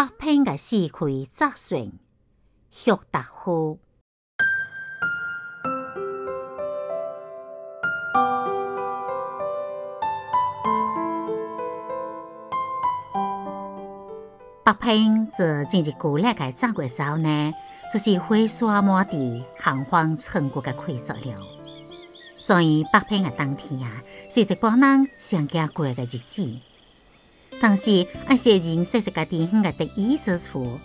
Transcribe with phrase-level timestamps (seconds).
[0.00, 1.92] 北平嘅四季，咱算，
[2.70, 3.76] 学达好。
[14.64, 17.52] 北平是一个古老嘅走过朝呢，
[17.92, 21.42] 就是花山满地、寒风春谷嘅季节了。
[22.40, 26.69] 所以，北平嘅冬天啊，是一般人常惊过嘅日子。
[27.60, 30.78] 但是，按雪人说，这个地方的得意之处，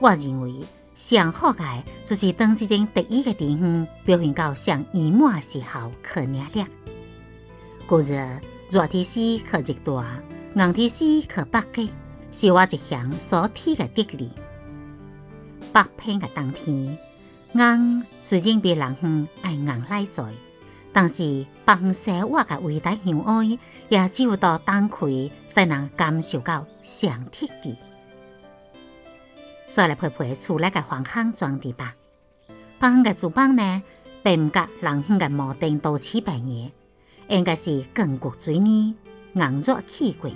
[0.00, 0.54] 我认为
[0.96, 1.62] 上好的
[2.04, 6.66] 就是当这种得意的地方表现到上圆满嘅时候，可领了。
[7.86, 8.14] 故日，
[8.70, 10.06] 热天时去热大，
[10.54, 11.88] 寒天时去北疆，
[12.32, 14.30] 是我一向所提的哲理。
[15.70, 16.96] 北平的冬天，
[17.52, 20.22] 硬是应被南方爱硬拉住。
[20.94, 27.74] 但是，北方生活的味道乡安，也只有在冬季才能感受较上贴地。
[29.68, 31.96] 再来拍拍厝内的房向装的吧。
[32.46, 32.54] 北
[32.88, 33.82] 方的厨房呢，
[34.22, 36.70] 并唔甲南方的毛顶多似平样，
[37.28, 38.94] 应该是更骨水泥、
[39.34, 40.30] 隔热气管。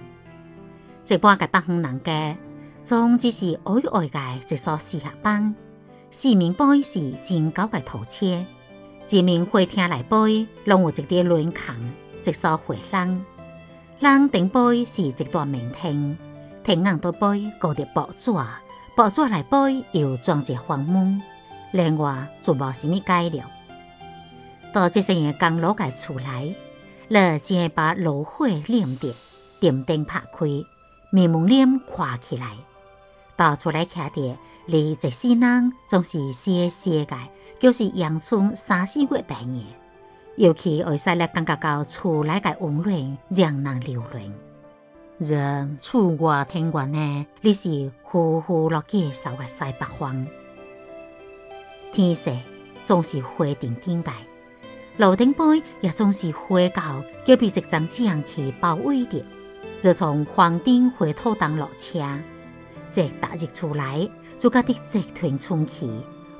[1.07, 2.35] 一般的北方人家，
[2.83, 5.55] 总只是矮矮个一所四合房，
[6.11, 8.43] 四面玻璃，前头的土车。
[9.09, 11.75] 一面会厅内杯拢有一个轮炕，
[12.29, 13.25] 一座会廊。
[14.01, 16.17] 人顶杯是一段明厅，
[16.65, 17.19] 厅硬的杯
[17.59, 18.33] 高着报纸，
[18.97, 21.23] 报纸内杯又装着房门。
[21.73, 23.45] 另外就无啥物解了。
[24.73, 26.53] 到这些刚落个厝来，
[27.09, 29.15] 你只把炉火拎着，
[29.61, 30.47] 电灯拍开，
[31.11, 32.57] 面门帘挂起来。
[33.37, 37.15] 到厝内徛着，你一世人总是新鲜个，
[37.61, 39.63] 就是阳春三四月白日，
[40.37, 44.33] 尤其会使来感觉到厝内个温暖，让人流恋。
[45.19, 50.27] 若厝外听月呢，你是呼呼落几扫个西北风，
[51.93, 52.33] 天色
[52.85, 54.11] 总是灰顶顶个，
[54.97, 55.41] 楼顶杯
[55.83, 56.83] 也总是灰到，
[57.27, 59.23] 皆被一张瘴气包围着。
[59.83, 61.99] 若从房顶回头当落车。
[62.95, 64.09] 一踏入厝内，
[64.39, 65.91] 就感得一团春气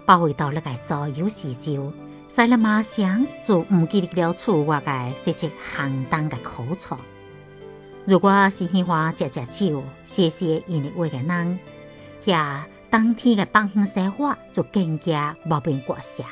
[0.05, 1.93] 包围到了个左右四周，
[2.29, 6.97] 使人马上就唔记起了厝外个这些寒冬的苦楚。
[8.07, 11.59] 如果是喜欢食食酒、些些腌料物个人，
[12.23, 16.23] 遐冬天的放风生活就更加无边国色。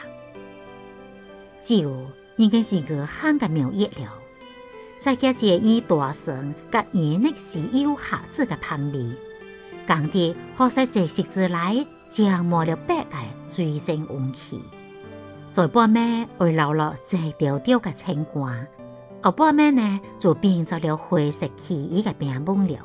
[1.61, 4.13] 酒应该是热烘的苗叶了，
[5.01, 9.11] 再加一个以大蒜、个腌的食油下子的香味。
[9.87, 13.17] 工地或许这世之来将没了百个
[13.49, 14.61] 追晶运气，
[15.51, 18.67] 在半夜会留了这条条的清官，
[19.23, 22.79] 而半夜呢就变成了灰色奇异的病魔了。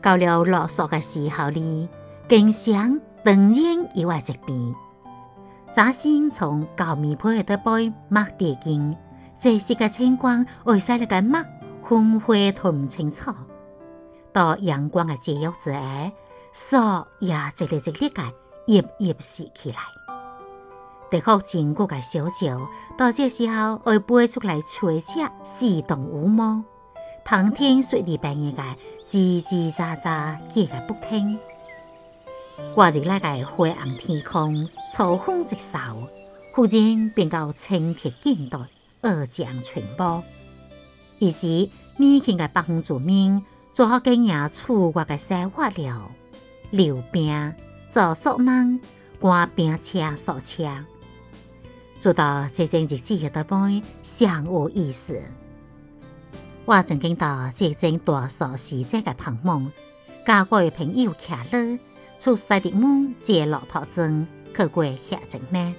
[0.00, 1.88] 到了落雪的时候呢，
[2.28, 4.74] 经常当然又外疾病。
[5.70, 8.96] 早先从旧棉被的底背抹地巾，
[9.38, 11.38] 这些的清官会使那个抹
[11.82, 13.34] 昏花同青草。
[14.32, 16.12] 到阳光的照耀之下，
[16.52, 16.76] 树
[17.18, 18.22] 也一个一个的
[18.66, 19.78] 叶叶舒起来。
[21.10, 26.62] 地阔坚固的小桥，到这时候会飞出来鹊雀，视同舞猫，
[27.24, 31.38] 谈天说地，半的间吱叽喳喳，叫个不停。
[32.74, 35.96] 挂着那个灰暗天空，草风直扫，
[36.54, 38.66] 忽然变到青天净地，
[39.00, 40.22] 二酱全部。
[41.20, 41.46] 于是，
[41.96, 43.42] 年轻的北方住民。
[43.70, 46.10] 做好经营厝外嘅生活了，
[46.70, 47.54] 溜冰、
[47.88, 48.78] 坐索囊、
[49.20, 50.66] 赶冰车、索车，
[51.98, 55.20] 做到这种日子的打扮，尚有意思。
[56.64, 59.70] 我曾经到这种大索世界的旁门，
[60.26, 61.78] 甲我的朋友徛了，
[62.18, 64.96] 出西直门坐骆驼装去过遐
[65.30, 65.74] 一面。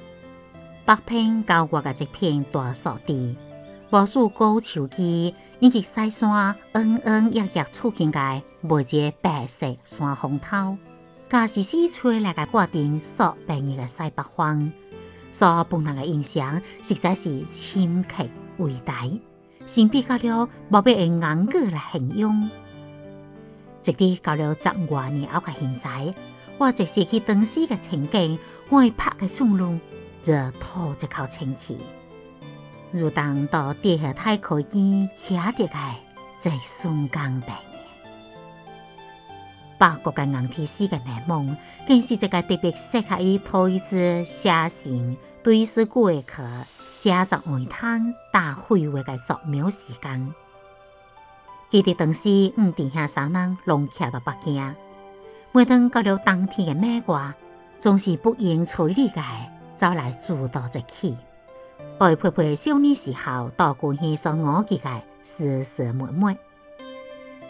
[0.86, 3.36] 北平郊我的一片大小地。
[3.92, 10.78] 无数古树基，以及西山，恩恩郁郁，处境下，每一个白色山峰头，
[11.28, 14.72] 加一丝吹来的挂顶，数平日的西北风，
[15.32, 18.24] 所崩人的印象，实在是深刻
[18.60, 19.08] 伟大。
[19.66, 22.48] 甚至到了，无必的用言来形容。
[23.84, 26.14] 一直到了十多年，后个现在，
[26.60, 28.38] 我就是去当时的情景，
[28.70, 29.80] 我会拍个松露，
[30.22, 31.80] 就吐一口清气。
[32.92, 35.98] 如同到地下太可意，写得来，
[36.40, 37.54] 在宋江办的，
[39.78, 41.56] 包括的杨天喜的内梦，
[41.88, 50.34] 更是一个特别适合于投资写信、堆书柜的、写作文章、打绘话的绝妙时光。
[51.70, 54.76] 记得当时五弟兄三人拢徛在北京，
[55.52, 57.36] 每当到了冬天的外挂，
[57.78, 59.22] 总是不厌其力的
[59.76, 61.16] 走来诸导一去。
[62.00, 64.90] 外陪陪小年时候，多过起上我几个，
[65.22, 66.38] 事事满满。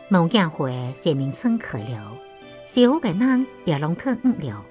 [0.08, 2.14] 农件会、社明村去了，
[2.66, 4.66] 小个人也拢脱唔了。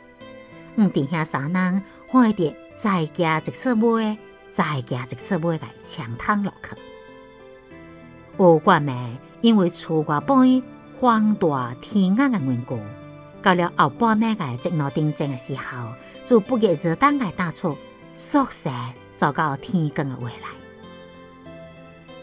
[0.74, 1.80] 我们兄三人，
[2.10, 4.18] 我一再加一次买，
[4.50, 6.74] 再加一次买来，抢通落去。
[8.36, 10.60] 后过卖，因为厝外边
[10.98, 12.80] 风大天暗的缘故，
[13.40, 15.92] 到了后半夜的一罗订正的时候，
[16.24, 17.76] 就不约而同来打出
[18.16, 18.68] 宿舍。
[19.18, 20.46] 走到天光的未来，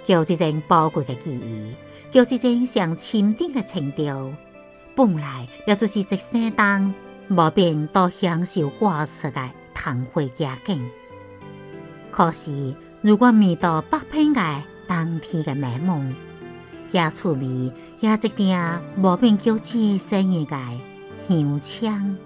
[0.05, 1.75] 叫一种宝贵的记忆，
[2.09, 4.33] 叫一种上深沉的情调。
[4.95, 6.41] 本来也就是一山
[6.83, 6.93] 人，
[7.27, 10.89] 无便都享受外出的昙花佳境。
[12.11, 16.15] 可是，如果遇到北平的冬天的美梦，
[16.93, 20.55] 也趣味也一点无便叫这生意界
[21.27, 22.24] 乡亲。